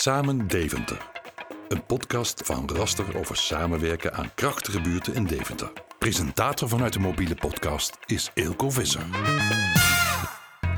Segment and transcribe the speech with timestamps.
[0.00, 1.06] Samen Deventer.
[1.68, 5.72] Een podcast van Raster over samenwerken aan krachtige buurten in Deventer.
[5.98, 9.02] Presentator vanuit de mobiele podcast is Eelco Visser.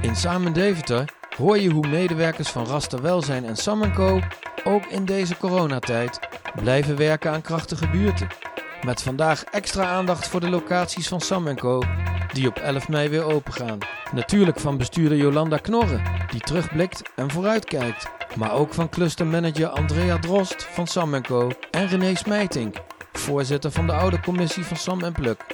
[0.01, 4.21] In Samen Deventer hoor je hoe medewerkers van Raster Welzijn en Sam Co.
[4.65, 6.19] ook in deze coronatijd
[6.63, 8.29] blijven werken aan krachtige buurten.
[8.85, 11.83] Met vandaag extra aandacht voor de locaties van Sam Co.
[12.33, 13.79] die op 11 mei weer opengaan.
[14.13, 18.21] Natuurlijk van bestuurder Jolanda Knorren, die terugblikt en vooruitkijkt.
[18.37, 21.51] Maar ook van clustermanager Andrea Drost van Sam Co.
[21.71, 22.77] en René Smijtink,
[23.13, 25.45] voorzitter van de oude commissie van Sam Pluk.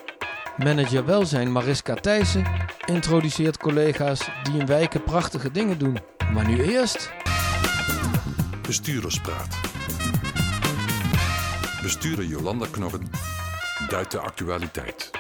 [0.57, 2.45] Manager welzijn Mariska Thijssen
[2.87, 5.99] introduceert collega's die in wijken prachtige dingen doen.
[6.33, 7.13] Maar nu eerst...
[8.63, 9.59] Bestuurderspraat.
[11.83, 13.11] Bestuurder Jolanda Knorren
[13.89, 15.11] duidt de actualiteit.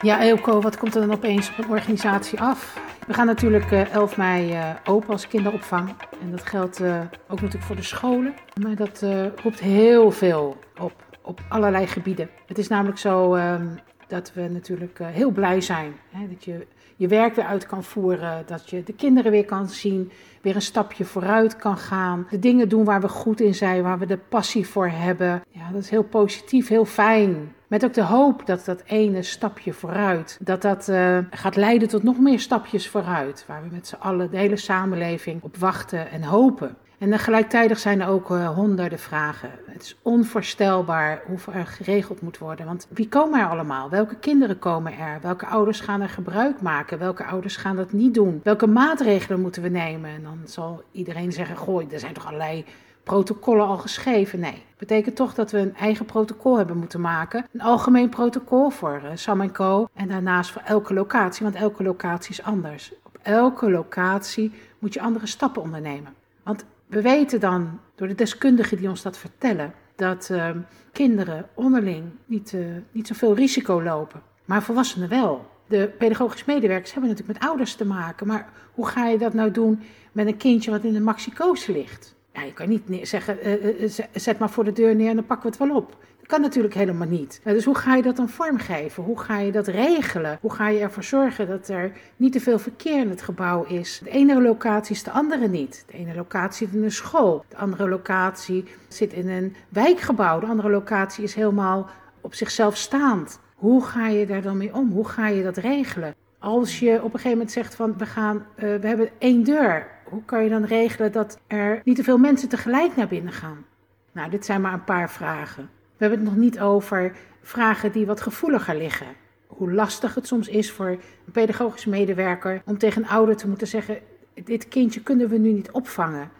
[0.00, 2.81] Ja, Eelco, wat komt er dan opeens op een organisatie af?
[3.06, 5.88] We gaan natuurlijk 11 mei uh, open als kinderopvang.
[6.20, 8.34] En dat geldt uh, ook natuurlijk voor de scholen.
[8.62, 9.04] Maar dat
[9.42, 10.92] roept heel veel op,
[11.22, 12.28] op allerlei gebieden.
[12.46, 15.92] Het is namelijk zo um, dat we natuurlijk heel blij zijn.
[16.30, 18.42] Dat je je werk weer uit kan voeren.
[18.46, 20.10] Dat je de kinderen weer kan zien.
[20.40, 22.26] Weer een stapje vooruit kan gaan.
[22.30, 23.82] De dingen doen waar we goed in zijn.
[23.82, 25.42] Waar we de passie voor hebben.
[25.48, 27.54] Ja, dat is heel positief, heel fijn.
[27.72, 32.02] Met ook de hoop dat dat ene stapje vooruit, dat dat uh, gaat leiden tot
[32.02, 33.44] nog meer stapjes vooruit.
[33.46, 36.76] Waar we met z'n allen, de hele samenleving, op wachten en hopen.
[36.98, 39.50] En gelijktijdig zijn er ook uh, honderden vragen.
[39.66, 42.66] Het is onvoorstelbaar hoe er geregeld moet worden.
[42.66, 43.90] Want wie komen er allemaal?
[43.90, 45.18] Welke kinderen komen er?
[45.22, 46.98] Welke ouders gaan er gebruik maken?
[46.98, 48.40] Welke ouders gaan dat niet doen?
[48.42, 50.10] Welke maatregelen moeten we nemen?
[50.10, 52.64] En dan zal iedereen zeggen: Gooi, er zijn toch allerlei
[53.02, 54.40] protocollen al geschreven.
[54.40, 57.46] Nee, betekent toch dat we een eigen protocol hebben moeten maken.
[57.52, 59.88] Een algemeen protocol voor uh, Sam Co.
[59.94, 62.92] En daarnaast voor elke locatie, want elke locatie is anders.
[63.02, 66.14] Op elke locatie moet je andere stappen ondernemen.
[66.42, 70.50] Want we weten dan, door de deskundigen die ons dat vertellen, dat uh,
[70.92, 74.22] kinderen onderling niet, uh, niet zoveel risico lopen.
[74.44, 75.50] Maar volwassenen wel.
[75.66, 78.26] De pedagogisch medewerkers hebben natuurlijk met ouders te maken.
[78.26, 82.14] Maar hoe ga je dat nou doen met een kindje wat in de maxicose ligt?
[82.32, 85.50] Ja, je kan niet zeggen, uh, zet maar voor de deur neer en dan pakken
[85.50, 85.96] we het wel op.
[86.18, 87.40] Dat kan natuurlijk helemaal niet.
[87.44, 89.02] dus hoe ga je dat dan vormgeven?
[89.02, 90.38] Hoe ga je dat regelen?
[90.40, 94.00] Hoe ga je ervoor zorgen dat er niet te veel verkeer in het gebouw is?
[94.04, 95.84] De ene locatie is de andere niet.
[95.86, 97.44] De ene locatie zit in een school.
[97.48, 100.40] De andere locatie zit in een wijkgebouw.
[100.40, 101.88] De andere locatie is helemaal
[102.20, 103.40] op zichzelf staand.
[103.54, 104.90] Hoe ga je daar dan mee om?
[104.90, 106.14] Hoe ga je dat regelen?
[106.38, 110.24] Als je op een gegeven moment zegt van we gaan, we hebben één deur hoe
[110.24, 113.64] kan je dan regelen dat er niet te veel mensen tegelijk naar binnen gaan?
[114.12, 115.62] Nou, dit zijn maar een paar vragen.
[115.96, 119.06] We hebben het nog niet over vragen die wat gevoeliger liggen.
[119.46, 123.66] Hoe lastig het soms is voor een pedagogisch medewerker om tegen een ouder te moeten
[123.66, 123.98] zeggen:
[124.44, 126.30] Dit kindje kunnen we nu niet opvangen.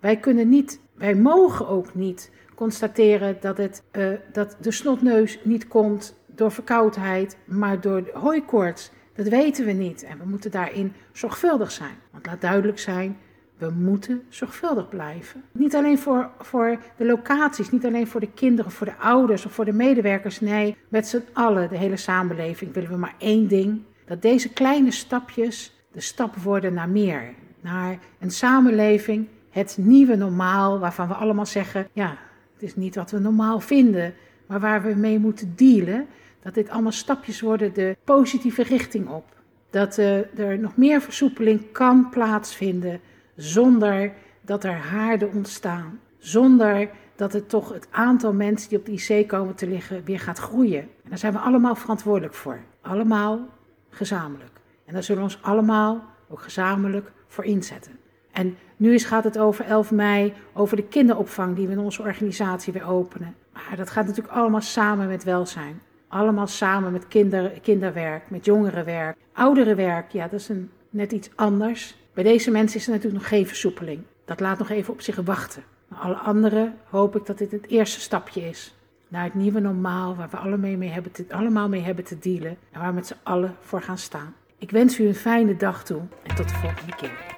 [0.00, 5.68] Wij kunnen niet, wij mogen ook niet constateren dat, het, uh, dat de snotneus niet
[5.68, 8.90] komt door verkoudheid, maar door hooikoorts.
[9.16, 11.94] Dat weten we niet en we moeten daarin zorgvuldig zijn.
[12.10, 13.16] Want laat duidelijk zijn,
[13.58, 15.42] we moeten zorgvuldig blijven.
[15.52, 19.52] Niet alleen voor, voor de locaties, niet alleen voor de kinderen, voor de ouders of
[19.52, 20.40] voor de medewerkers.
[20.40, 23.82] Nee, met z'n allen, de hele samenleving, willen we maar één ding.
[24.04, 27.34] Dat deze kleine stapjes de stap worden naar meer.
[27.60, 32.16] Naar een samenleving, het nieuwe normaal, waarvan we allemaal zeggen, ja,
[32.54, 34.14] het is niet wat we normaal vinden,
[34.46, 36.06] maar waar we mee moeten dealen.
[36.46, 39.24] Dat dit allemaal stapjes worden de positieve richting op.
[39.70, 43.00] Dat uh, er nog meer versoepeling kan plaatsvinden
[43.36, 46.00] zonder dat er haarden ontstaan.
[46.18, 50.20] Zonder dat het toch het aantal mensen die op de IC komen te liggen weer
[50.20, 50.80] gaat groeien.
[50.80, 52.60] En daar zijn we allemaal verantwoordelijk voor.
[52.80, 53.48] Allemaal
[53.90, 54.60] gezamenlijk.
[54.84, 57.92] En daar zullen we ons allemaal ook gezamenlijk voor inzetten.
[58.32, 62.02] En nu is, gaat het over 11 mei, over de kinderopvang die we in onze
[62.02, 63.34] organisatie weer openen.
[63.52, 65.80] Maar dat gaat natuurlijk allemaal samen met welzijn.
[66.16, 69.16] Allemaal samen met kinder, kinderwerk, met jongerenwerk.
[69.32, 71.96] Ouderenwerk, ja, dat is een, net iets anders.
[72.14, 74.02] Bij deze mensen is er natuurlijk nog geen versoepeling.
[74.24, 75.62] Dat laat nog even op zich wachten.
[75.88, 78.74] Maar alle anderen hoop ik dat dit het eerste stapje is.
[79.08, 82.56] Naar het nieuwe normaal, waar we allemaal mee hebben te, allemaal mee hebben te dealen.
[82.72, 84.34] En waar we met z'n allen voor gaan staan.
[84.58, 87.36] Ik wens u een fijne dag toe en tot de volgende keer.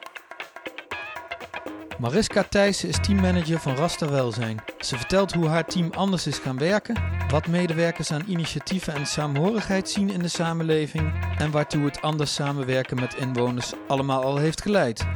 [1.99, 4.63] Mariska Thijssen is teammanager van Rasta Welzijn.
[4.79, 6.95] Ze vertelt hoe haar team anders is gaan werken,
[7.29, 13.01] wat medewerkers aan initiatieven en saamhorigheid zien in de samenleving en waartoe het anders samenwerken
[13.01, 15.07] met inwoners allemaal al heeft geleid.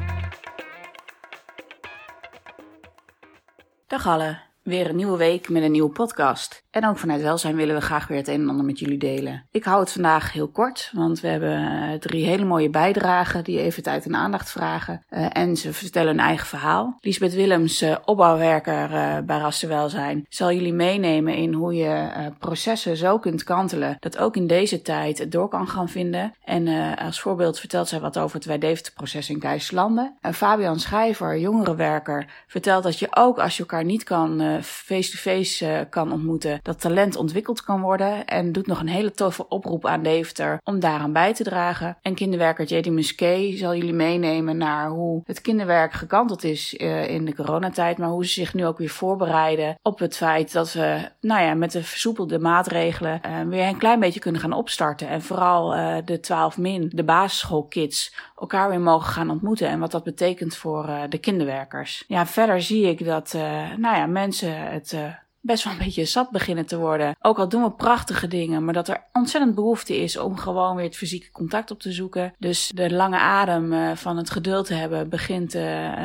[3.86, 4.51] Dag alle.
[4.62, 6.64] Weer een nieuwe week met een nieuwe podcast.
[6.70, 9.44] En ook vanuit welzijn willen we graag weer het een en ander met jullie delen.
[9.50, 13.60] Ik hou het vandaag heel kort, want we hebben eh, drie hele mooie bijdragen die
[13.60, 15.04] even tijd en aandacht vragen.
[15.10, 16.96] Uh, en ze vertellen hun eigen verhaal.
[17.00, 18.88] Lisbeth Willems, uh, opbouwwerker
[19.24, 24.36] bij Raster Welzijn, zal jullie meenemen in hoe je processen zo kunt kantelen dat ook
[24.36, 26.34] in deze tijd het door kan gaan vinden.
[26.44, 30.16] En als voorbeeld vertelt zij wat over het Wij-Deventer-proces in Keizerlanden.
[30.20, 35.86] En Fabian Schrijver, jongerenwerker, vertelt dat je ook als je elkaar niet kan face-to-face -face,
[35.90, 38.26] kan ontmoeten, dat talent ontwikkeld kan worden.
[38.26, 41.96] En doet nog een hele toffe oproep aan Deventer om daaraan bij te dragen.
[42.02, 42.90] En kinderwerker J.D.
[42.90, 47.98] Musquet zal jullie meenemen naar hoe het kinderwerk gekanteld is uh, in de coronatijd.
[47.98, 51.54] Maar hoe ze zich nu ook weer voorbereiden op het feit dat we nou ja,
[51.54, 55.08] met de versoepelde maatregelen uh, weer een klein beetje kunnen gaan opstarten.
[55.08, 55.70] En vooral
[56.04, 59.68] de 12 min, de basisschoolkids, elkaar weer mogen gaan ontmoeten.
[59.68, 62.04] En wat dat betekent voor de kinderwerkers.
[62.06, 63.32] Ja, verder zie ik dat
[63.76, 64.96] nou ja, mensen het
[65.42, 67.16] best wel een beetje zat beginnen te worden.
[67.20, 70.84] Ook al doen we prachtige dingen, maar dat er ontzettend behoefte is om gewoon weer
[70.84, 72.34] het fysieke contact op te zoeken.
[72.38, 75.62] Dus de lange adem uh, van het geduld te hebben begint uh,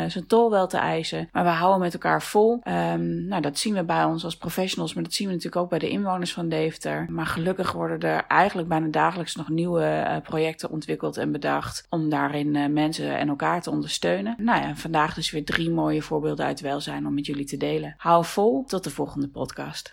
[0.07, 1.29] zijn tol wel te eisen.
[1.31, 2.53] Maar we houden met elkaar vol.
[2.53, 5.69] Um, nou, dat zien we bij ons als professionals, maar dat zien we natuurlijk ook
[5.69, 7.05] bij de inwoners van Deventer.
[7.09, 12.73] Maar gelukkig worden er eigenlijk bijna dagelijks nog nieuwe projecten ontwikkeld en bedacht om daarin
[12.73, 14.35] mensen en elkaar te ondersteunen.
[14.37, 17.95] Nou ja, vandaag dus weer drie mooie voorbeelden uit welzijn om met jullie te delen.
[17.97, 19.91] Hou vol, tot de volgende podcast.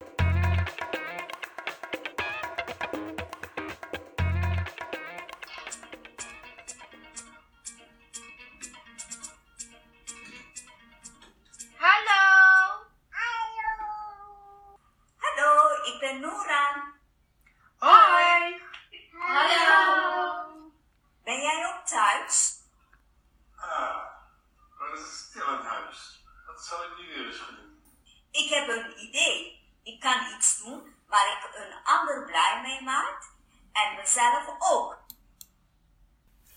[32.35, 32.79] Blij
[33.73, 35.03] en mezelf ook.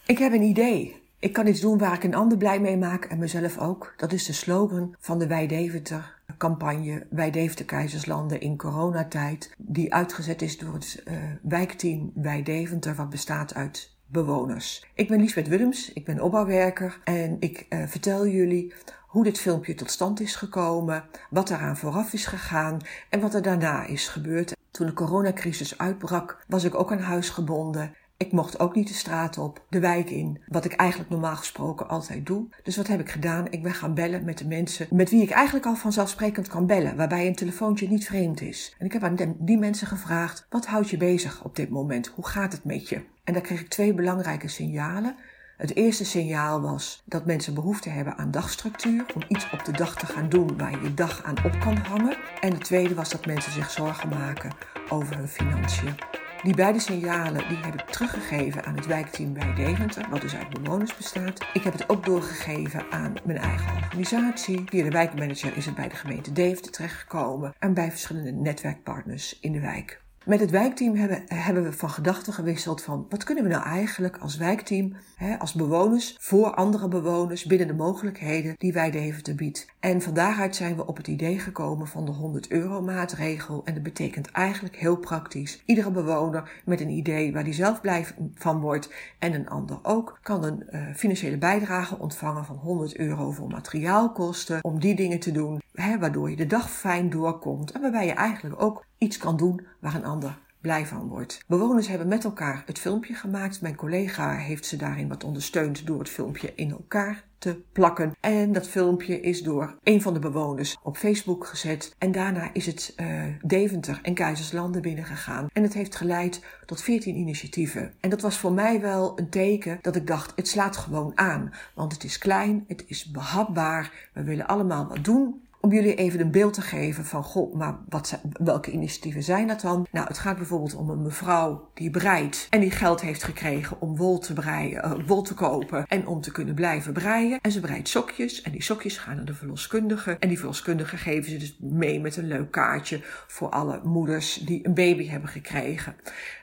[0.06, 1.06] Ik heb een idee.
[1.20, 3.94] Ik kan iets doen waar ik een ander blij mee maak en mezelf ook.
[3.98, 9.54] Dat is de slogan van de Wij Deventer campagne Wij Deventer Keizerslanden in coronatijd.
[9.58, 14.86] Die uitgezet is door het uh, wijkteam Wij Deventer wat bestaat uit bewoners.
[14.94, 18.74] Ik ben Liesbeth Willems, ik ben opbouwwerker en ik uh, vertel jullie
[19.08, 23.42] hoe dit filmpje tot stand is gekomen, wat eraan vooraf is gegaan en wat er
[23.42, 24.57] daarna is gebeurd.
[24.78, 27.96] Toen de coronacrisis uitbrak, was ik ook aan huis gebonden.
[28.18, 31.88] Ik mocht ook niet de straat op, de wijk in, wat ik eigenlijk normaal gesproken
[31.88, 32.48] altijd doe.
[32.64, 33.52] Dus wat heb ik gedaan?
[33.52, 36.96] Ik ben gaan bellen met de mensen met wie ik eigenlijk al vanzelfsprekend kan bellen,
[36.96, 38.76] waarbij een telefoontje niet vreemd is.
[38.78, 42.08] En ik heb aan die mensen gevraagd: wat houdt je bezig op dit moment?
[42.08, 43.02] Hoe gaat het met je?
[43.24, 45.16] En daar kreeg ik twee belangrijke signalen.
[45.58, 49.96] Het eerste signaal was dat mensen behoefte hebben aan dagstructuur, om iets op de dag
[49.96, 52.18] te gaan doen waar je je dag aan op kan hangen.
[52.42, 54.52] En het tweede was dat mensen zich zorgen maken
[54.90, 55.96] over hun financiën.
[56.44, 60.50] Die beide signalen die heb ik teruggegeven aan het wijkteam bij Deventer, wat dus uit
[60.50, 61.46] bewoners bestaat.
[61.54, 64.64] Ik heb het ook doorgegeven aan mijn eigen organisatie.
[64.66, 69.52] Via de wijkmanager is het bij de gemeente Deventer terechtgekomen en bij verschillende netwerkpartners in
[69.52, 70.06] de wijk.
[70.28, 74.18] Met het wijkteam hebben, hebben we van gedachten gewisseld van wat kunnen we nou eigenlijk
[74.18, 79.68] als wijkteam, hè, als bewoners, voor andere bewoners binnen de mogelijkheden die wij Deventer biedt.
[79.80, 83.62] En van daaruit zijn we op het idee gekomen van de 100 euro maatregel.
[83.66, 85.62] En dat betekent eigenlijk heel praktisch.
[85.66, 90.20] Iedere bewoner met een idee waar hij zelf blij van wordt en een ander ook,
[90.22, 95.32] kan een uh, financiële bijdrage ontvangen van 100 euro voor materiaalkosten om die dingen te
[95.32, 99.38] doen, hè, waardoor je de dag fijn doorkomt en waarbij je eigenlijk ook iets kan
[99.38, 101.44] doen waar een ander blij van wordt.
[101.48, 103.62] Bewoners hebben met elkaar het filmpje gemaakt.
[103.62, 108.16] Mijn collega heeft ze daarin wat ondersteund door het filmpje in elkaar te plakken.
[108.20, 111.96] En dat filmpje is door een van de bewoners op Facebook gezet.
[111.98, 115.48] En daarna is het uh, Deventer en Keizerslanden binnengegaan.
[115.54, 117.94] En het heeft geleid tot 14 initiatieven.
[118.00, 121.54] En dat was voor mij wel een teken dat ik dacht, het slaat gewoon aan.
[121.74, 124.10] Want het is klein, het is behapbaar.
[124.14, 127.78] We willen allemaal wat doen om jullie even een beeld te geven van, goh, maar
[127.90, 129.88] wat welke initiatieven zijn dat dan?
[129.92, 133.96] Nou, het gaat bijvoorbeeld om een mevrouw die breidt en die geld heeft gekregen om
[133.96, 137.40] wol te breien, uh, wol te kopen en om te kunnen blijven breien.
[137.42, 141.32] En ze breidt sokjes en die sokjes gaan naar de verloskundige en die verloskundige geven
[141.32, 145.96] ze dus mee met een leuk kaartje voor alle moeders die een baby hebben gekregen.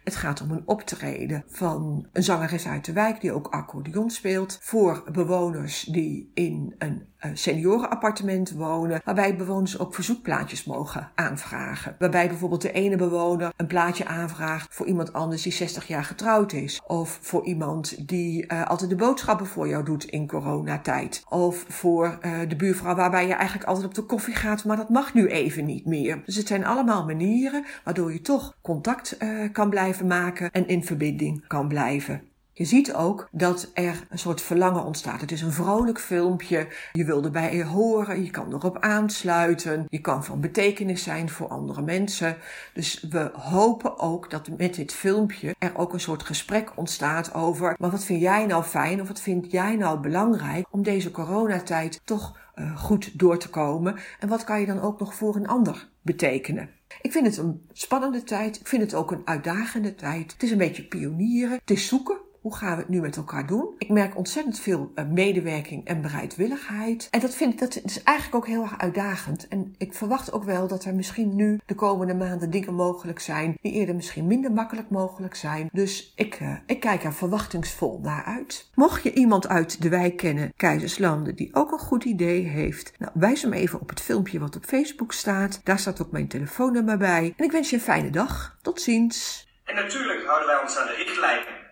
[0.05, 4.59] Het gaat om een optreden van een zangeres uit de wijk die ook accordeon speelt
[4.61, 11.97] voor bewoners die in een uh, seniorenappartement wonen, waarbij bewoners ook verzoekplaatjes mogen aanvragen.
[11.99, 16.53] Waarbij bijvoorbeeld de ene bewoner een plaatje aanvraagt voor iemand anders die 60 jaar getrouwd
[16.53, 16.81] is.
[16.87, 21.25] Of voor iemand die uh, altijd de boodschappen voor jou doet in coronatijd.
[21.29, 24.89] Of voor uh, de buurvrouw waarbij je eigenlijk altijd op de koffie gaat, maar dat
[24.89, 26.23] mag nu even niet meer.
[26.25, 29.17] Dus het zijn allemaal manieren waardoor je toch contact
[29.53, 32.23] kan blijven maken en in verbinding kan blijven.
[32.57, 35.21] Je ziet ook dat er een soort verlangen ontstaat.
[35.21, 36.69] Het is een vrolijk filmpje.
[36.93, 38.25] Je wil erbij horen.
[38.25, 39.87] Je kan erop aansluiten.
[39.89, 42.37] Je kan van betekenis zijn voor andere mensen.
[42.73, 47.75] Dus we hopen ook dat met dit filmpje er ook een soort gesprek ontstaat over.
[47.79, 52.01] Maar wat vind jij nou fijn of wat vind jij nou belangrijk om deze coronatijd
[52.05, 53.97] toch uh, goed door te komen?
[54.19, 56.71] En wat kan je dan ook nog voor een ander betekenen?
[57.03, 58.61] Ik vind het een spannende tijd.
[58.61, 60.33] Ik vind het ook een uitdagende tijd.
[60.33, 61.59] Het is een beetje pionieren.
[61.59, 62.24] Het is zoeken.
[62.45, 63.75] Hoe gaan we het nu met elkaar doen?
[63.79, 67.09] Ik merk ontzettend veel uh, medewerking en bereidwilligheid.
[67.11, 69.49] En dat vind ik, dat is eigenlijk ook heel erg uitdagend.
[69.49, 73.59] En ik verwacht ook wel dat er misschien nu de komende maanden dingen mogelijk zijn
[73.61, 75.69] die eerder misschien minder makkelijk mogelijk zijn.
[75.73, 78.71] Dus ik, uh, ik kijk er verwachtingsvol naar uit.
[78.75, 83.13] Mocht je iemand uit de wijk kennen, Keizerslanden, die ook een goed idee heeft, nou,
[83.15, 85.61] wijs hem even op het filmpje wat op Facebook staat.
[85.63, 87.35] Daar staat ook mijn telefoonnummer bij.
[87.37, 88.59] En ik wens je een fijne dag.
[88.63, 89.47] Tot ziens.
[89.65, 91.64] En natuurlijk houden wij ons aan de richtlijnen.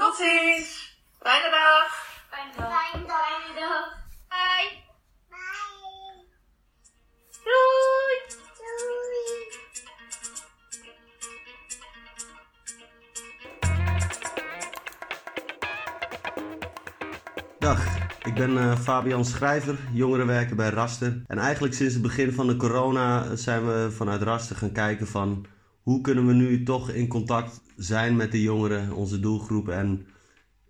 [0.00, 0.98] Tot ziens!
[1.22, 1.90] Fijne dag!
[2.30, 2.68] Fijne dag!
[2.90, 3.18] Fijne dag!
[3.18, 3.86] Fijne dag!
[4.28, 4.68] Bye!
[5.28, 6.24] Bye!
[7.46, 8.16] Doei!
[8.60, 9.28] Doei!
[17.58, 17.80] Dag,
[18.24, 21.22] ik ben uh, Fabian Schrijver, jongerenwerker bij Raster.
[21.26, 25.46] En eigenlijk sinds het begin van de corona zijn we vanuit Raster gaan kijken van
[25.82, 29.68] hoe kunnen we nu toch in contact zijn met de jongeren, onze doelgroep.
[29.68, 30.06] En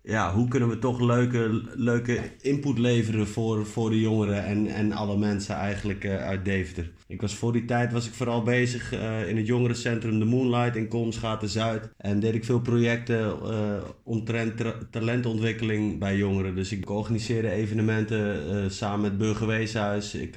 [0.03, 4.91] ja, hoe kunnen we toch leuke, leuke input leveren voor, voor de jongeren en, en
[4.91, 6.91] alle mensen eigenlijk uh, uit Deventer.
[7.07, 10.75] Ik was voor die tijd was ik vooral bezig uh, in het jongerencentrum De Moonlight
[10.75, 11.89] in Komsgaten Zuid.
[11.97, 16.55] En deed ik veel projecten uh, omtrent talentontwikkeling bij jongeren.
[16.55, 20.15] Dus ik organiseerde evenementen samen met Burgerweeshuis.
[20.15, 20.35] Ik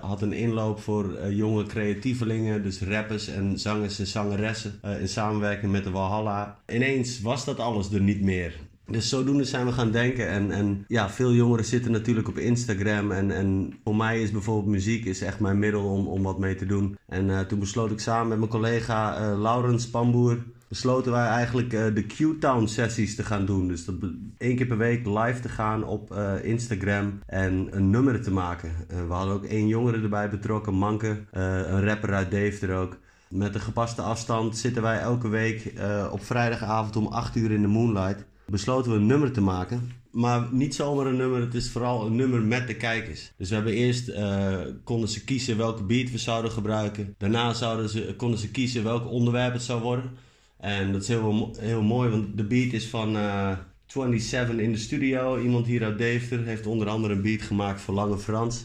[0.00, 4.80] had een inloop voor jonge creatievelingen, dus rappers en zangers en zangeressen.
[5.00, 6.58] in samenwerking met de Walhalla.
[6.72, 8.54] Ineens was dat alles er niet meer.
[8.86, 10.28] Dus zodoende zijn we gaan denken.
[10.28, 13.12] En, en ja, veel jongeren zitten natuurlijk op Instagram.
[13.12, 16.54] En, en voor mij is bijvoorbeeld muziek is echt mijn middel om, om wat mee
[16.54, 16.98] te doen.
[17.08, 20.38] En uh, toen besloot ik samen met mijn collega uh, Laurens Pamboer...
[20.68, 23.68] besloten wij eigenlijk uh, de Q-Town sessies te gaan doen.
[23.68, 23.94] Dus dat
[24.38, 28.72] één keer per week live te gaan op Instagram en een nummer te maken.
[28.88, 31.24] we hadden ook één jongere erbij betrokken, Manke.
[31.30, 32.96] een rapper uit Deventer ook.
[33.28, 35.72] Met een gepaste afstand zitten wij elke week
[36.10, 39.92] op vrijdagavond om 8 uur in de Moonlight besloten we een nummer te maken.
[40.10, 43.32] Maar niet zomaar een nummer, het is vooral een nummer met de kijkers.
[43.36, 47.14] Dus we hebben eerst, uh, konden ze kiezen welke beat we zouden gebruiken.
[47.18, 50.10] Daarna zouden ze, konden ze kiezen welk onderwerp het zou worden.
[50.58, 53.52] En dat is heel, heel mooi, want de beat is van uh,
[53.86, 55.38] 27 in de studio.
[55.38, 58.64] Iemand hier uit Deventer heeft onder andere een beat gemaakt voor Lange Frans.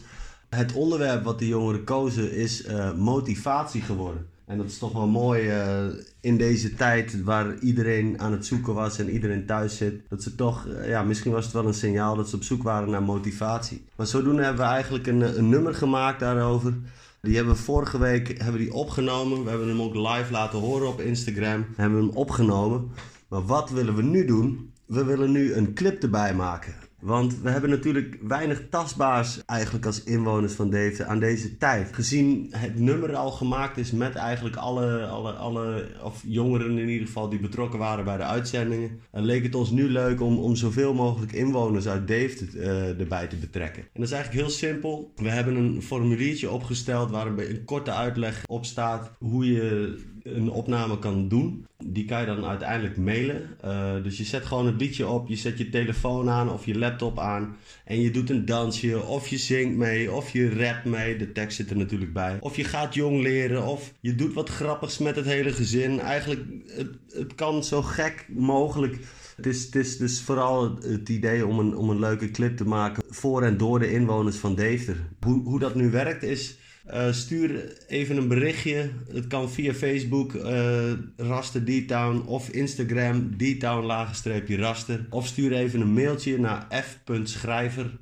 [0.50, 4.28] Het onderwerp wat de jongeren kozen is uh, motivatie geworden.
[4.50, 5.86] En dat is toch wel mooi uh,
[6.20, 10.02] in deze tijd waar iedereen aan het zoeken was en iedereen thuis zit.
[10.10, 12.64] Dat ze toch, uh, ja, misschien was het wel een signaal dat ze op zoek
[12.64, 13.86] waren naar motivatie.
[13.96, 16.74] Maar zodoende hebben we eigenlijk een, een nummer gemaakt daarover.
[17.22, 19.44] Die hebben we vorige week hebben die opgenomen.
[19.44, 21.66] We hebben hem ook live laten horen op Instagram.
[21.76, 22.92] We hebben hem opgenomen.
[23.28, 24.74] Maar wat willen we nu doen?
[24.86, 26.74] We willen nu een clip erbij maken.
[27.02, 31.94] Want we hebben natuurlijk weinig tastbaars eigenlijk als inwoners van Deventer aan deze tijd.
[31.94, 37.08] Gezien het nummer al gemaakt is met eigenlijk alle, alle, alle of jongeren in ieder
[37.08, 39.00] geval die betrokken waren bij de uitzendingen.
[39.12, 43.36] leek het ons nu leuk om, om zoveel mogelijk inwoners uit Deventer uh, erbij te
[43.36, 43.82] betrekken.
[43.82, 45.12] En dat is eigenlijk heel simpel.
[45.16, 49.98] We hebben een formuliertje opgesteld waar een korte uitleg op staat hoe je
[50.36, 51.66] een opname kan doen.
[51.86, 53.50] Die kan je dan uiteindelijk mailen.
[53.66, 56.78] Uh, dus je zet gewoon het liedje op, je zet je telefoon aan of je
[56.78, 57.56] laptop aan.
[57.86, 61.18] En je doet een dansje, of je zingt mee, of je rapt mee.
[61.18, 62.38] De tekst zit er natuurlijk bij.
[62.40, 66.00] Of je gaat jong leren, of je doet wat grappigs met het hele gezin.
[66.00, 69.00] Eigenlijk, het, het kan zo gek mogelijk.
[69.36, 72.66] Het is, het is dus vooral het idee om een, om een leuke clip te
[72.66, 75.08] maken voor en door de inwoners van Deventer.
[75.20, 76.58] Hoe, hoe dat nu werkt is
[76.94, 78.90] uh, stuur even een berichtje.
[79.12, 85.06] Het kan via Facebook, uh, Raster D-Town of Instagram, D-Town lagenstreepje Raster.
[85.10, 87.98] Of stuur even een mailtje naar f.schrijver,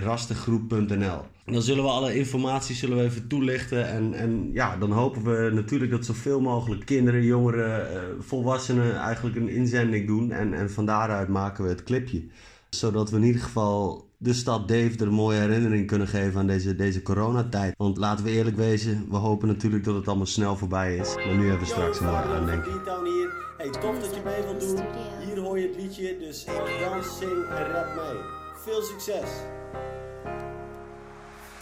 [0.00, 1.22] rastergroep.nl.
[1.44, 3.88] Dan zullen we alle informatie zullen we even toelichten.
[3.88, 9.36] En, en ja, dan hopen we natuurlijk dat zoveel mogelijk kinderen, jongeren, uh, volwassenen eigenlijk
[9.36, 10.32] een inzending doen.
[10.32, 12.22] En, en van daaruit maken we het clipje.
[12.70, 16.74] Zodat we in ieder geval de stad Deventer een mooie herinnering kunnen geven aan deze,
[16.74, 17.74] deze coronatijd.
[17.76, 21.14] Want laten we eerlijk wezen, we hopen natuurlijk dat het allemaal snel voorbij is.
[21.14, 22.74] Maar nu hebben we straks een mooie aandenking.
[23.04, 23.32] hier.
[23.56, 24.86] Hey, tof dat je mee wilt doen.
[25.26, 28.22] Hier hoor je het liedje, dus dans, zing en rap mee.
[28.64, 29.28] Veel succes!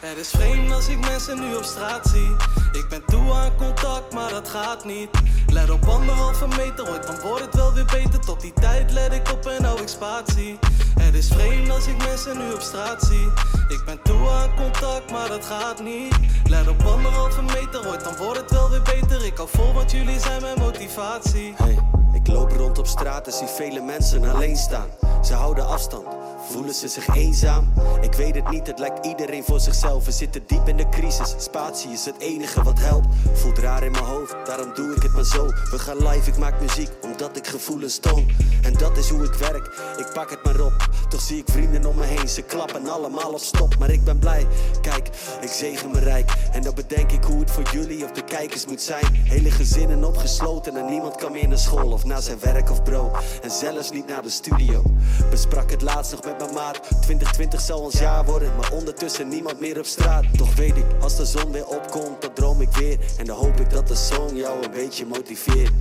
[0.01, 2.37] Het is vreemd als ik mensen nu op straat zie.
[2.73, 5.09] Ik ben toe aan contact, maar dat gaat niet.
[5.47, 8.21] Let op anderhalve meter, ooit dan wordt het wel weer beter.
[8.21, 10.59] Tot die tijd let ik op en hou ik spatie.
[11.01, 13.27] Het is vreemd als ik mensen nu op straat zie.
[13.69, 16.17] Ik ben toe aan contact, maar dat gaat niet.
[16.49, 19.27] Let op anderhalve meter, ooit dan wordt het wel weer beter.
[19.27, 21.55] Ik hou vol, want jullie zijn mijn motivatie.
[21.57, 21.79] Hey,
[22.13, 24.89] ik loop rond op straat en zie vele mensen alleen staan.
[25.23, 26.18] Ze houden afstand.
[26.51, 27.73] Voelen ze zich eenzaam?
[28.01, 30.05] Ik weet het niet, het lijkt iedereen voor zichzelf.
[30.05, 33.07] We zitten diep in de crisis, spatie is het enige wat helpt.
[33.33, 35.47] Voelt raar in mijn hoofd, daarom doe ik het maar zo.
[35.47, 38.31] We gaan live, ik maak muziek omdat ik gevoelens toon.
[38.63, 40.89] En dat is hoe ik werk, ik pak het maar op.
[41.09, 43.79] Toch zie ik vrienden om me heen, ze klappen allemaal op stop.
[43.79, 44.47] Maar ik ben blij,
[44.81, 45.09] kijk,
[45.41, 46.33] ik zegen me rijk.
[46.53, 49.07] En dan bedenk ik hoe het voor jullie of de kijkers moet zijn.
[49.13, 53.11] Hele gezinnen opgesloten en niemand kan meer naar school of naar zijn werk of bro.
[53.43, 54.83] En zelfs niet naar de studio.
[55.31, 56.81] Besprak het laatst nog met mijn maat.
[57.01, 60.25] 2020 zal ons jaar worden, maar ondertussen niemand meer op straat.
[60.37, 62.99] Toch weet ik, als de zon weer opkomt, dan droom ik weer.
[63.19, 65.73] En dan hoop ik dat de song jou een beetje motiveert.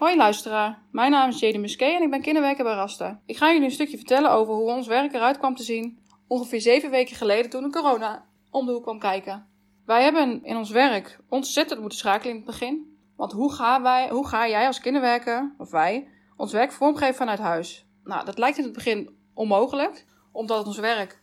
[0.00, 3.20] Hoi luisteraar, mijn naam is Jade Muskee en ik ben kinderwerker bij Rasta.
[3.26, 6.60] Ik ga jullie een stukje vertellen over hoe ons werk eruit kwam te zien ongeveer
[6.60, 9.46] zeven weken geleden toen de corona om de hoek kwam kijken.
[9.86, 12.98] Wij hebben in ons werk ontzettend moeten schakelen in het begin.
[13.16, 17.38] Want hoe ga, wij, hoe ga jij als kinderwerker, of wij, ons werk vormgeven vanuit
[17.38, 17.86] huis?
[18.04, 21.22] Nou, dat lijkt in het begin onmogelijk, omdat ons werk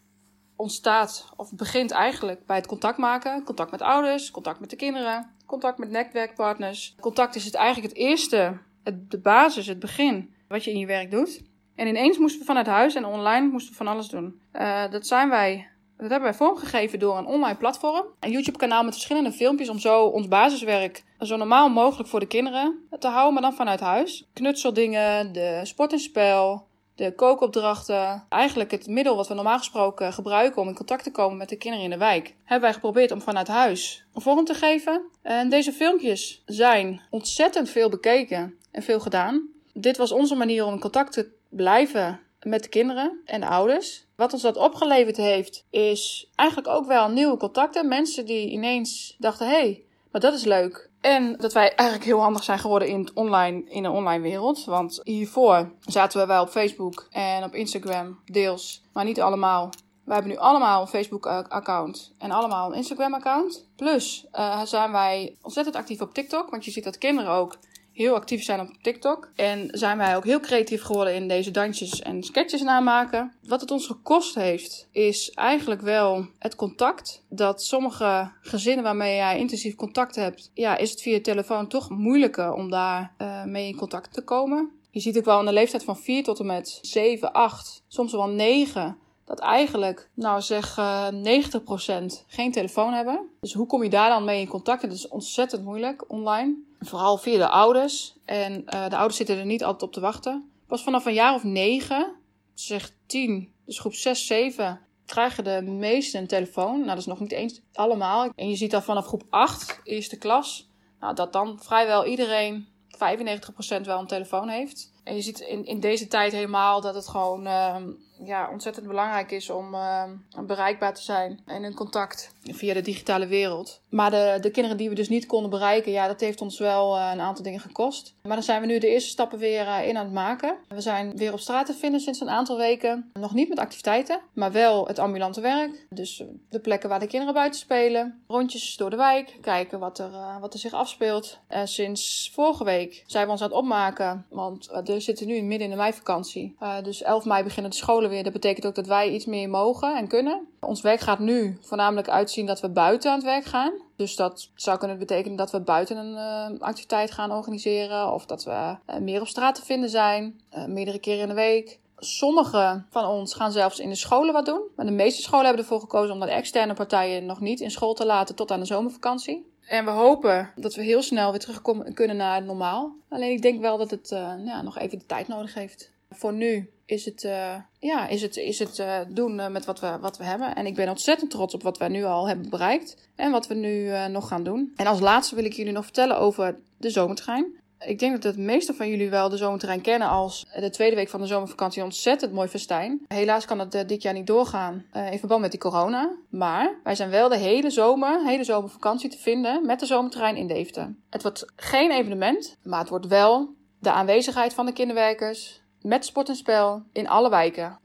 [0.56, 3.44] ontstaat of begint eigenlijk bij het contact maken.
[3.44, 6.96] Contact met ouders, contact met de kinderen, contact met netwerkpartners.
[7.00, 8.58] Contact is het eigenlijk het eerste,
[8.96, 11.42] de basis, het begin wat je in je werk doet.
[11.76, 14.42] En ineens moesten we vanuit huis en online moesten we van alles doen.
[14.52, 15.68] Eh, dat zijn wij,
[15.98, 18.06] dat hebben wij vormgegeven door een online platform.
[18.20, 22.28] Een YouTube kanaal met verschillende filmpjes om zo ons basiswerk zo normaal mogelijk voor de
[22.28, 24.28] kinderen te houden, maar dan vanuit huis.
[24.34, 28.24] Knutseldingen, de sport en spel, de kookopdrachten.
[28.30, 31.58] Eigenlijk het middel wat we normaal gesproken gebruiken om in contact te komen met de
[31.58, 32.36] kinderen in de wijk.
[32.44, 35.10] Hebben wij geprobeerd om vanuit huis een vorm te geven.
[35.22, 39.48] En deze filmpjes zijn ontzettend veel bekeken en veel gedaan.
[39.74, 44.06] Dit was onze manier om in contact te blijven met de kinderen en de ouders.
[44.16, 47.88] Wat ons dat opgeleverd heeft, is eigenlijk ook wel nieuwe contacten.
[47.88, 50.90] Mensen die ineens dachten: hé, hey, maar dat is leuk.
[51.02, 54.66] En dat wij eigenlijk heel handig zijn geworden in, het online, in de online wereld.
[54.66, 59.70] Want hiervoor zaten we wel op Facebook en op Instagram deels, maar niet allemaal.
[60.04, 63.68] We hebben nu allemaal een Facebook-account en allemaal een Instagram-account.
[63.76, 67.58] Plus uh, zijn wij ontzettend actief op TikTok, want je ziet dat kinderen ook
[67.98, 69.32] heel actief zijn op TikTok.
[69.36, 73.34] En zijn wij ook heel creatief geworden in deze dansjes en sketches namaken.
[73.44, 77.24] Wat het ons gekost heeft, is eigenlijk wel het contact.
[77.30, 82.54] Dat sommige gezinnen waarmee jij intensief contact hebt, ja, is het via telefoon toch moeilijker
[82.54, 84.72] om daar uh, mee in contact te komen.
[84.92, 88.12] Je ziet ook wel in de leeftijd van 4 tot en met 7, 8, soms
[88.12, 93.30] wel 9 dat eigenlijk, nou zeg, uh, 90% geen telefoon hebben.
[93.40, 94.82] Dus hoe kom je daar dan mee in contact?
[94.82, 96.56] Dat is ontzettend moeilijk online.
[96.80, 98.16] Vooral via de ouders.
[98.26, 100.52] En uh, de ouders zitten er niet altijd op te wachten.
[100.68, 102.16] Pas vanaf een jaar of 9,
[102.54, 106.76] zeg 10, dus groep 6, 7, krijgen de meesten een telefoon.
[106.76, 108.30] Nou, dat is nog niet eens allemaal.
[108.36, 113.82] En je ziet dan vanaf groep 8, eerste klas, nou, dat dan vrijwel iedereen, 95%
[113.84, 114.92] wel een telefoon heeft.
[115.04, 117.76] En je ziet in, in deze tijd helemaal dat het gewoon uh,
[118.24, 120.04] ja, ontzettend belangrijk is om uh,
[120.46, 123.82] bereikbaar te zijn en in contact via de digitale wereld.
[123.90, 126.96] Maar de, de kinderen die we dus niet konden bereiken, ja, dat heeft ons wel
[126.96, 128.14] uh, een aantal dingen gekost.
[128.22, 130.56] Maar dan zijn we nu de eerste stappen weer uh, in aan het maken.
[130.68, 133.12] We zijn weer op straat te vinden sinds een aantal weken.
[133.14, 135.86] Nog niet met activiteiten, maar wel het ambulante werk.
[135.90, 138.24] Dus de plekken waar de kinderen buiten spelen.
[138.28, 141.40] Rondjes door de wijk, kijken wat er, wat er zich afspeelt.
[141.64, 145.70] sinds vorige week zijn we ons aan het opmaken, want we zitten nu midden in
[145.70, 146.56] de meivakantie.
[146.84, 148.24] dus 11 mei beginnen de scholen weer.
[148.24, 150.48] Dat betekent ook dat wij iets meer mogen en kunnen.
[150.60, 153.74] Ons werk gaat nu voornamelijk uitzien dat we buiten aan het werk gaan.
[153.96, 158.14] Dus dat zou kunnen betekenen dat we buiten een uh, activiteit gaan organiseren.
[158.14, 158.52] Of dat we
[158.90, 160.42] uh, meer op straat te vinden zijn.
[160.58, 161.80] Uh, meerdere keren in de week.
[161.98, 164.62] Sommige van ons gaan zelfs in de scholen wat doen.
[164.76, 167.94] Maar de meeste scholen hebben ervoor gekozen om de externe partijen nog niet in school
[167.94, 169.52] te laten tot aan de zomervakantie.
[169.68, 171.62] En we hopen dat we heel snel weer terug
[171.94, 172.96] kunnen naar normaal.
[173.10, 174.10] Alleen ik denk wel dat het
[174.46, 175.92] ja, nog even de tijd nodig heeft.
[176.10, 179.80] Voor nu is het, uh, ja, is het, is het uh, doen uh, met wat
[179.80, 180.56] we, wat we hebben.
[180.56, 183.54] En ik ben ontzettend trots op wat we nu al hebben bereikt en wat we
[183.54, 184.74] nu nog gaan doen.
[184.76, 187.56] En als laatste wil ik jullie nog vertellen over de zomertrein.
[187.80, 191.10] Ik denk dat de meeste van jullie wel de zomerterrein kennen als de tweede week
[191.10, 193.06] van de zomervakantie ontzettend mooi festijn.
[193.08, 196.18] Helaas kan het dit jaar niet doorgaan in verband met die corona.
[196.30, 200.48] Maar wij zijn wel de hele zomer, hele zomervakantie te vinden met de zomerterrein in
[200.48, 200.96] Deventer.
[201.10, 206.30] Het wordt geen evenement, maar het wordt wel de aanwezigheid van de kinderwerkers met sport
[206.30, 207.80] en spel in alle wijken.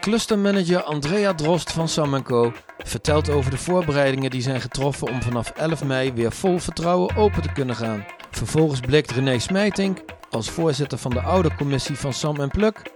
[0.00, 5.50] Clustermanager Andrea Drost van Sam Co vertelt over de voorbereidingen die zijn getroffen om vanaf
[5.50, 8.04] 11 mei weer vol vertrouwen open te kunnen gaan.
[8.30, 12.92] Vervolgens blikt René Smijtink, als voorzitter van de oude commissie van Sam en Pluk,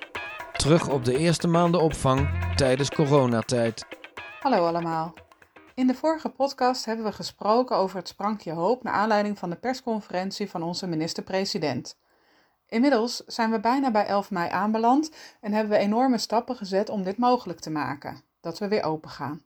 [0.53, 3.87] terug op de eerste maanden opvang tijdens coronatijd.
[4.41, 5.15] Hallo allemaal.
[5.75, 9.57] In de vorige podcast hebben we gesproken over het sprankje hoop naar aanleiding van de
[9.57, 11.97] persconferentie van onze minister-president.
[12.73, 17.03] Inmiddels zijn we bijna bij 11 mei aanbeland en hebben we enorme stappen gezet om
[17.03, 19.43] dit mogelijk te maken, dat we weer open gaan.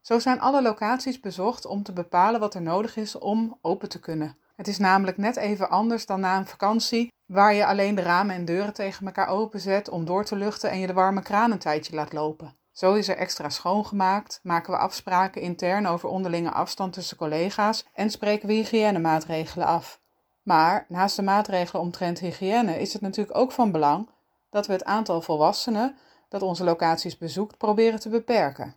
[0.00, 4.00] Zo zijn alle locaties bezocht om te bepalen wat er nodig is om open te
[4.00, 4.36] kunnen.
[4.54, 8.34] Het is namelijk net even anders dan na een vakantie, waar je alleen de ramen
[8.34, 11.58] en deuren tegen elkaar openzet om door te luchten en je de warme kraan een
[11.58, 12.56] tijdje laat lopen.
[12.72, 18.10] Zo is er extra schoongemaakt, maken we afspraken intern over onderlinge afstand tussen collega's en
[18.10, 20.00] spreken we hygiënemaatregelen af.
[20.46, 24.08] Maar naast de maatregelen omtrent hygiëne is het natuurlijk ook van belang
[24.50, 25.96] dat we het aantal volwassenen
[26.28, 28.74] dat onze locaties bezoekt proberen te beperken.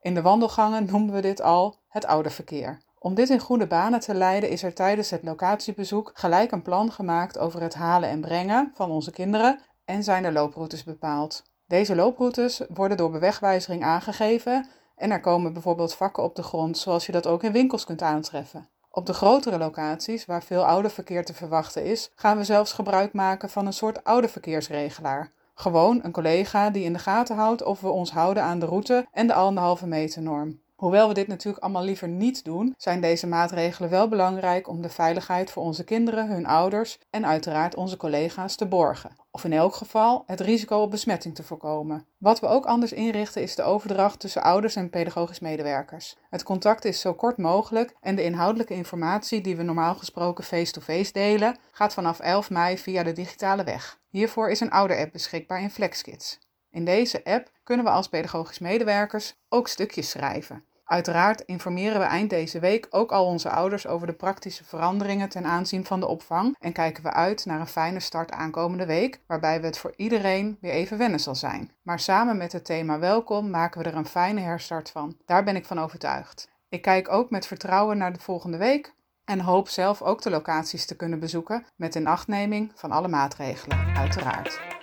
[0.00, 2.78] In de wandelgangen noemen we dit al het oude verkeer.
[2.98, 6.92] Om dit in goede banen te leiden is er tijdens het locatiebezoek gelijk een plan
[6.92, 11.42] gemaakt over het halen en brengen van onze kinderen en zijn er looproutes bepaald.
[11.66, 17.06] Deze looproutes worden door bewegwijzering aangegeven en er komen bijvoorbeeld vakken op de grond zoals
[17.06, 18.68] je dat ook in winkels kunt aantreffen.
[18.92, 23.12] Op de grotere locaties, waar veel oude verkeer te verwachten is, gaan we zelfs gebruik
[23.12, 25.32] maken van een soort oude verkeersregelaar.
[25.54, 29.06] Gewoon een collega die in de gaten houdt of we ons houden aan de route
[29.12, 30.60] en de anderhalve meter norm.
[30.80, 34.88] Hoewel we dit natuurlijk allemaal liever niet doen, zijn deze maatregelen wel belangrijk om de
[34.88, 39.16] veiligheid voor onze kinderen, hun ouders en uiteraard onze collega's te borgen.
[39.30, 42.06] Of in elk geval het risico op besmetting te voorkomen.
[42.18, 46.16] Wat we ook anders inrichten is de overdracht tussen ouders en pedagogisch medewerkers.
[46.30, 51.12] Het contact is zo kort mogelijk en de inhoudelijke informatie die we normaal gesproken face-to-face
[51.12, 53.98] delen, gaat vanaf 11 mei via de digitale weg.
[54.08, 56.38] Hiervoor is een ouder-app beschikbaar in FlexKids.
[56.70, 60.64] In deze app kunnen we als pedagogisch medewerkers ook stukjes schrijven.
[60.90, 65.44] Uiteraard informeren we eind deze week ook al onze ouders over de praktische veranderingen ten
[65.44, 69.60] aanzien van de opvang en kijken we uit naar een fijne start aankomende week, waarbij
[69.60, 71.70] we het voor iedereen weer even wennen zal zijn.
[71.82, 75.16] Maar samen met het thema welkom maken we er een fijne herstart van.
[75.26, 76.48] Daar ben ik van overtuigd.
[76.68, 80.86] Ik kijk ook met vertrouwen naar de volgende week en hoop zelf ook de locaties
[80.86, 84.79] te kunnen bezoeken met inachtneming van alle maatregelen, uiteraard.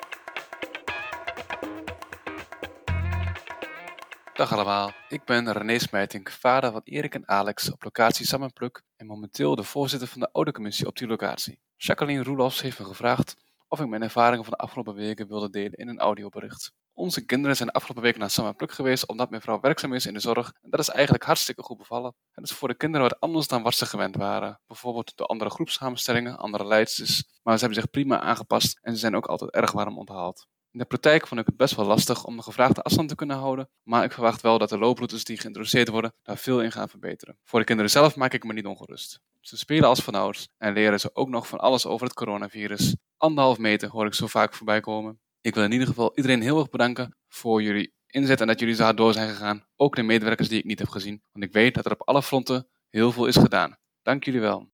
[4.37, 9.05] Dag allemaal, ik ben René Smijtink, vader van Erik en Alex op locatie Samenpluk en
[9.05, 11.59] momenteel de voorzitter van de oude commissie op die locatie.
[11.75, 13.35] Jacqueline Roelofs heeft me gevraagd
[13.67, 16.71] of ik mijn ervaringen van de afgelopen weken wilde delen in een audiobericht.
[16.93, 20.13] Onze kinderen zijn de afgelopen weken naar Samenpluk geweest omdat mijn vrouw werkzaam is in
[20.13, 22.15] de zorg en dat is eigenlijk hartstikke goed bevallen.
[22.31, 24.59] Het is voor de kinderen wat anders dan wat ze gewend waren.
[24.67, 29.15] Bijvoorbeeld de andere groepsamenstellingen, andere leidsters, maar ze hebben zich prima aangepast en ze zijn
[29.15, 30.47] ook altijd erg warm onthaald.
[30.71, 33.37] In de praktijk vond ik het best wel lastig om de gevraagde afstand te kunnen
[33.37, 36.89] houden, maar ik verwacht wel dat de looproutes die geïntroduceerd worden daar veel in gaan
[36.89, 37.37] verbeteren.
[37.43, 39.19] Voor de kinderen zelf maak ik me niet ongerust.
[39.41, 42.95] Ze spelen als vanouds en leren ze ook nog van alles over het coronavirus.
[43.17, 45.19] Anderhalf meter hoor ik zo vaak voorbij komen.
[45.41, 48.75] Ik wil in ieder geval iedereen heel erg bedanken voor jullie inzet en dat jullie
[48.75, 49.65] zo hard door zijn gegaan.
[49.75, 52.23] Ook de medewerkers die ik niet heb gezien, want ik weet dat er op alle
[52.23, 53.77] fronten heel veel is gedaan.
[54.01, 54.69] Dank jullie wel.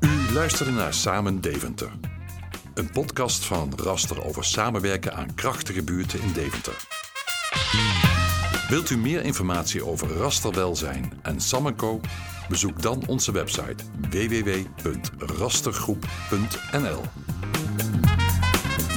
[0.00, 2.15] U luisterde naar Samen Deventer.
[2.76, 6.86] Een podcast van Raster over samenwerken aan krachtige buurten in Deventer.
[8.68, 12.00] Wilt u meer informatie over rasterwelzijn en Samenco?
[12.48, 17.00] Bezoek dan onze website www.rastergroep.nl.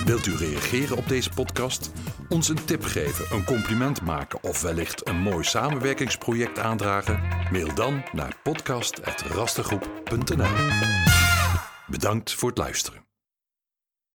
[0.05, 1.91] Wilt u reageren op deze podcast?
[2.29, 7.19] Ons een tip geven, een compliment maken of wellicht een mooi samenwerkingsproject aandragen?
[7.51, 10.55] Mail dan naar podcast.rastergroep.nl.
[11.87, 13.08] Bedankt voor het luisteren.